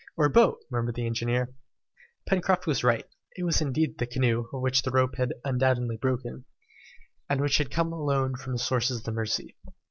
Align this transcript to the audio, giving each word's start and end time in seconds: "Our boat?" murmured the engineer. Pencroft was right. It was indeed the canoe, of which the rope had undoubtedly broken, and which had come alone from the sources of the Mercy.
"Our 0.17 0.29
boat?" 0.29 0.63
murmured 0.71 0.95
the 0.95 1.05
engineer. 1.05 1.53
Pencroft 2.27 2.65
was 2.65 2.83
right. 2.83 3.05
It 3.37 3.43
was 3.43 3.61
indeed 3.61 3.99
the 3.99 4.07
canoe, 4.07 4.47
of 4.51 4.59
which 4.61 4.81
the 4.81 4.89
rope 4.89 5.13
had 5.17 5.35
undoubtedly 5.45 5.97
broken, 5.97 6.45
and 7.29 7.39
which 7.39 7.59
had 7.59 7.69
come 7.69 7.93
alone 7.93 8.33
from 8.35 8.53
the 8.53 8.57
sources 8.57 8.97
of 8.97 9.03
the 9.03 9.11
Mercy. 9.11 9.55